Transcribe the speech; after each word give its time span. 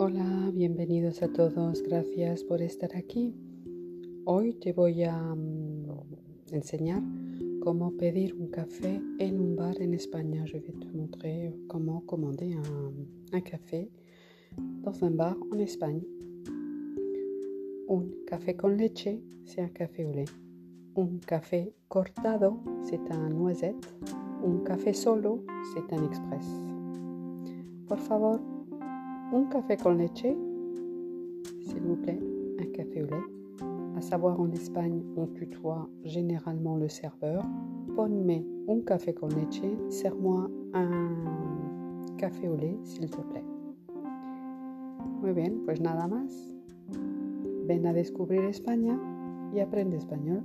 Bienvenidos 0.00 1.22
a 1.22 1.28
todos, 1.28 1.82
gracias 1.82 2.42
por 2.42 2.62
estar 2.62 2.96
aquí. 2.96 3.34
Hoy 4.24 4.54
te 4.54 4.72
voy 4.72 5.04
a 5.04 5.14
um, 5.14 5.84
enseñar 6.50 7.02
cómo 7.60 7.90
pedir 7.98 8.34
un 8.34 8.48
café 8.48 8.98
en 9.18 9.38
un 9.38 9.56
bar 9.56 9.78
en 9.78 9.92
España. 9.92 10.46
Je 10.46 10.58
vais 10.58 10.72
te 10.72 10.86
montrer 10.96 11.54
comment 11.68 12.00
commander 12.06 12.56
un, 12.56 12.94
un 13.30 13.40
café 13.42 13.90
dans 14.82 15.02
un 15.02 15.18
bar 15.18 15.36
en 15.52 15.60
Espagne. 15.60 16.02
Un 17.86 18.06
café 18.26 18.56
con 18.56 18.78
leche, 18.78 19.20
c'est 19.44 19.60
un 19.60 19.68
café 19.68 20.06
au 20.06 20.12
lait. 20.12 20.30
Un 20.96 21.18
café 21.26 21.74
cortado, 21.88 22.58
c'est 22.84 23.10
un 23.10 23.28
noisette. 23.28 23.94
Un 24.42 24.64
café 24.64 24.94
solo, 24.94 25.44
c'est 25.74 25.92
un 25.92 26.02
express. 26.06 26.46
Por 27.86 27.98
favor, 27.98 28.40
un 29.32 29.44
café 29.44 29.76
con 29.76 29.92
leche, 29.92 30.34
s'il 31.60 31.80
vous 31.82 31.96
plaît, 31.96 32.20
un 32.58 32.66
café 32.72 33.02
au 33.02 33.06
lait. 33.06 33.66
À 33.96 34.00
savoir 34.00 34.40
en 34.40 34.50
Espagne, 34.50 35.02
on 35.16 35.26
tutoie 35.26 35.88
généralement 36.04 36.76
le 36.76 36.88
serveur. 36.88 37.44
Ponme 37.94 38.42
un 38.68 38.80
café 38.80 39.14
con 39.14 39.28
leche, 39.28 39.62
sers-moi 39.88 40.50
un 40.74 41.10
café 42.16 42.48
au 42.48 42.56
lait, 42.56 42.76
s'il 42.82 43.10
te 43.10 43.20
plaît. 43.20 43.44
Muy 45.22 45.32
bien, 45.32 45.60
pues 45.64 45.80
nada 45.80 46.08
más. 46.08 46.56
Ven 47.66 47.86
a 47.86 47.92
descubrir 47.92 48.44
España 48.44 48.98
y 49.54 49.60
aprende 49.60 49.96
español. 49.96 50.42